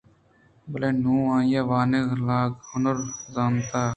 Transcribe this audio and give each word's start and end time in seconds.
بلے 0.71 0.89
نُوں 1.01 1.21
آئی 1.35 1.55
ءِ 1.59 1.67
واہُند 1.69 1.93
ءَ 2.11 2.19
لاگ 2.27 2.51
ءِ 2.57 2.61
ہُنر 2.69 2.97
زانتاں 3.33 3.89